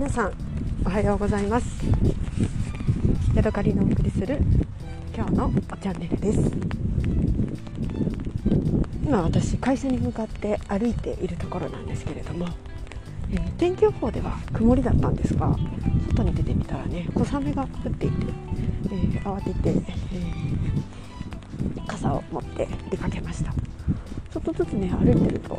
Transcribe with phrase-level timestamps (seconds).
[0.00, 0.32] 皆さん
[0.86, 1.66] おはようございます。
[3.34, 4.38] ヤドカリのお送りする
[5.14, 6.50] 今日のチャンネルです。
[9.04, 12.48] 今私会社に向かって歩いているところなんですけれども、
[13.30, 15.54] えー、天気予報では曇りだったんですが
[16.08, 18.16] 外に出てみたらね小雨が降っていて、
[18.86, 23.52] えー、慌てて、えー、傘を持って出かけました。
[23.52, 25.58] ちょっとずつね歩いてると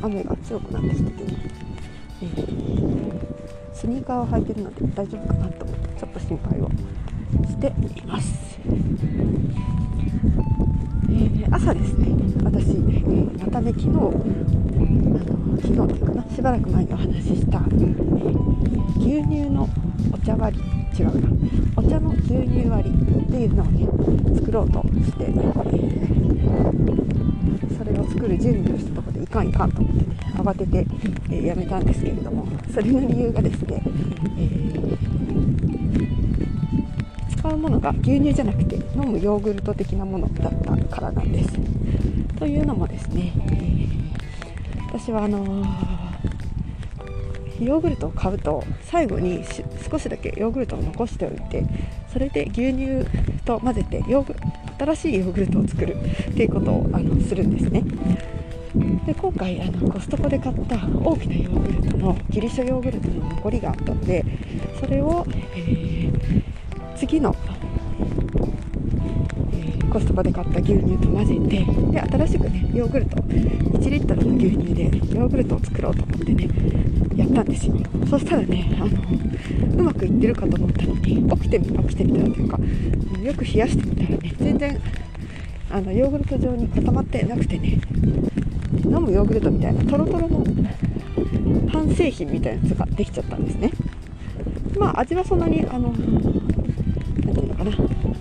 [0.00, 1.50] 雨が強くなってきててね、
[2.22, 3.29] えー
[3.80, 6.68] スニーカーを履いてるので大丈夫かなと思ってちょっと心配を
[7.48, 12.08] しています、えー、朝ですね。
[12.44, 14.04] 私、えー、またね昨日あの
[15.56, 19.66] 昨日というかなしばらく前にお話しした、えー、牛乳の
[20.12, 20.62] お茶割り
[21.02, 21.30] 違うな。
[21.76, 23.88] お茶の牛乳割りっていうのをね
[24.36, 25.40] 作ろうとして、えー、
[27.76, 30.86] それを作る準備をしたところでいかんいかんと思ってね慌てて、
[31.30, 33.82] えー、やめたんですけれどもそれの理由がですね、
[34.38, 41.50] えー、使うものが牛乳じゃなくて飲むヨーグルト的なものだったからなんです。
[42.38, 45.64] というのもですね、えー、私はあの
[47.60, 49.44] ヨーグルトを買うと最後に
[49.90, 51.64] 少しだけヨーグルトを残しておいて
[52.10, 53.04] それで牛乳
[53.44, 54.46] と混ぜてヨーグルト
[54.80, 57.84] 新しいヨーグルトを作るっていうことをあのするんですね。
[59.06, 64.24] で今回あのコストコで買った大きなヨーグルトのギリシャヨーグルトの残りがあったので
[64.78, 67.34] それを、えー、次の、
[69.52, 73.16] えー、コストコで買った牛乳と混ぜてで新しくねヨーグルト。
[73.16, 76.48] 1リットルの牛乳でヨーグルトを作ろうと思ってね
[77.16, 77.74] やったんですよ。
[78.10, 82.58] そしたらねあのうまくいってるかと思ったのに起きてみ起きてみたらというか
[83.22, 84.80] よく冷やしてみたらね全然
[85.70, 87.80] あのヨーグルト状に固まってなくてね
[88.84, 90.44] 飲むヨーグルトみたいなトロトロの
[91.70, 93.70] 半製品みたいなやつができちゃったんですね。
[94.78, 97.70] まあ味はそんなにあの何ていうのかな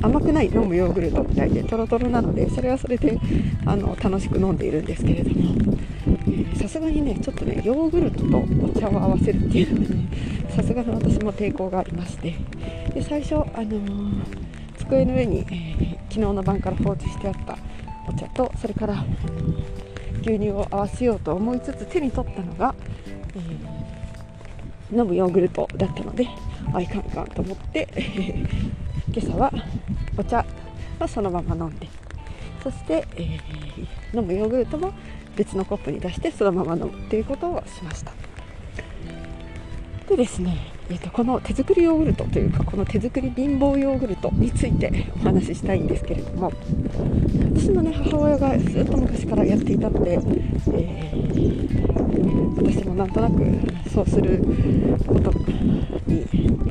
[0.01, 3.19] 甘くない飲むヨーグルトみたいでトロトロなのでそれはそれで
[3.65, 5.77] あの楽しく飲んでいるんですけれども。
[6.55, 10.09] さすがにねちょっとねヨーグルトとお茶を合わせるっていうのはね
[10.55, 12.35] さすがに私も抵抗がありまして。
[12.93, 14.23] で最初あのー、
[14.77, 17.57] 机の上に、えー、昨日の晩から放置してあった
[18.07, 19.05] お茶とそれから、
[20.21, 22.73] 牛乳を合わせようと思いつつ手に取ったのが、
[23.35, 26.27] えー、飲むヨーグルトだったので
[26.73, 29.51] あいかんかんと思って、えー、今朝は
[30.19, 30.45] お茶
[30.99, 31.87] はそのまま飲んで。
[32.61, 34.91] そして、えー、飲むヨーグルトも
[35.37, 38.11] 別のコップに出してそのまま飲むということをしました。
[40.09, 40.57] でですね
[40.89, 46.51] えーと、この手作りヨーグルトというかこの手作り貧乏ヨーグルトについてお話ししたいんですけれども
[47.53, 54.43] 私の、ね、母親がずっと昔からやっていたので、えー、私もなんとなくそうする
[55.05, 55.29] こと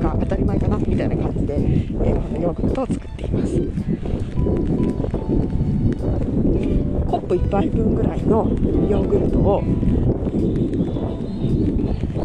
[0.02, 0.57] が当たり前
[0.98, 3.54] たいな感じで、えー、このヨーグルトを作っています。
[7.08, 8.48] コップ1杯分ぐらいの
[8.90, 9.62] ヨーグルトを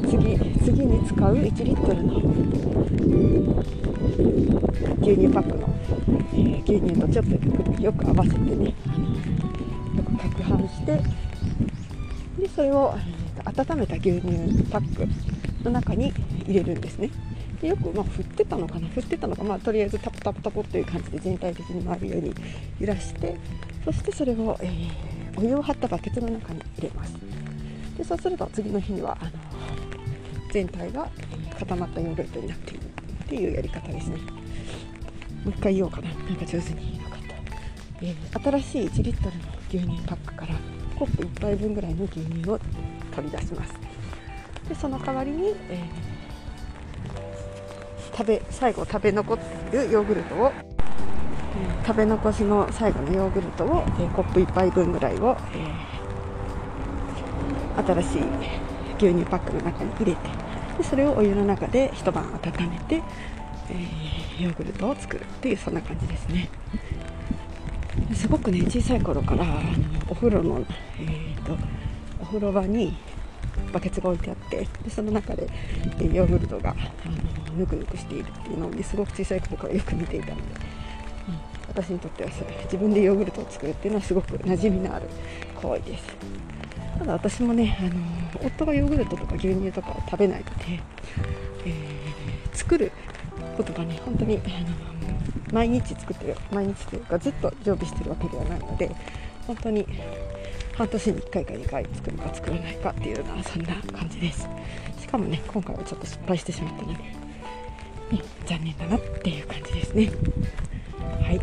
[0.09, 2.19] 次次に使う1リットルの
[5.01, 5.69] 牛乳パックの、
[6.33, 8.73] えー、牛乳とちょっとよく合わせてねよ
[10.03, 10.99] く攪拌して
[12.39, 15.07] でそれを、えー、温めた牛乳パック
[15.63, 16.11] の中に
[16.45, 17.09] 入れるんですね
[17.63, 22.35] でよく、まあ、振ってたのかな振ってたのか、まあ、とりあえずタポタポタポっていう感じで全体的に回るように
[22.77, 23.37] 揺らして
[23.85, 27.15] そしてそれを、えー、お湯を張ったバケツの中に入れます。
[27.97, 29.31] でそうすると次の日にはあの
[30.51, 31.07] 全体が
[31.57, 34.17] 固まったヨーグルトになっているっていうやり方ですね。
[34.17, 34.23] も
[35.47, 36.09] う一回言おうかな。
[36.09, 40.55] なんか上手に言えなかった、えー、新しい1リットルの牛乳パックから
[40.97, 42.59] コップ1杯分ぐらいの牛乳を
[43.15, 43.73] 取り出します。
[44.67, 46.22] でその代わりに、えー、
[48.15, 50.51] 食べ最後食べ残っているヨーグルトを。
[51.85, 55.93] 食べ残しの最後のヨーグルトを、えー、コップ1杯分ぐらいを、えー
[57.75, 58.21] 新しい
[58.97, 60.29] 牛乳パックの中に入れて
[60.77, 63.01] でそれをお湯の中で一晩温めて、
[63.69, 66.49] えー、ヨーグルトを作るっていうそんな感じですね。
[68.15, 69.53] すごくね小さい頃からあの
[70.09, 70.65] お風呂の、
[70.99, 71.55] えーと、
[72.21, 72.97] お風呂場に
[73.71, 75.47] バケツが置いてあってでその中で、
[75.99, 76.75] ヨーグルトが
[77.57, 80.47] ぬくぬくしているっていうのを、すごく小さい頃からよく見ていたので、うん、
[81.69, 85.07] 私にとってはそれ自分でヨーグルトを作るっていうのはすごく馴染みのある
[85.55, 86.15] 行為です。
[86.99, 90.79] ただ私もね、あの夫がヨーグルトとか牛乳とかを食べないので、
[91.65, 92.91] えー、作る
[93.57, 94.83] ことがね本当にあの
[95.51, 98.89] 毎日作ってる毎日というかずっと常備してるわけではないので
[99.47, 99.85] 本当に
[100.75, 104.47] 半年に1回か2回作るか作らないかっていうようなそんな感じです。
[104.99, 107.03] しかもね今回はちょっと失敗してしまったので、ね、
[108.45, 110.11] 残念だなっていう感じですね。
[111.21, 111.39] はい。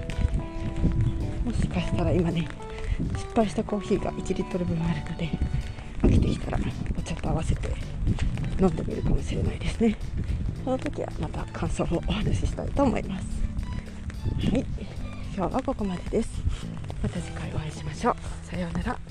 [1.45, 2.49] もしかしたら今ね
[3.17, 5.31] 失敗したコーヒーが1リットル分あるので
[6.03, 6.59] 飽きてきたら
[6.99, 7.69] お茶と合わせて
[8.61, 9.97] 飲んでみるかもしれないですね。
[10.65, 13.27] その時はまた感想をお話ししたいと思います。
[14.51, 14.65] はい。
[15.35, 16.40] 今日はここまでです。
[17.03, 18.17] また次回お会いしましょう。
[18.47, 19.10] さようなら。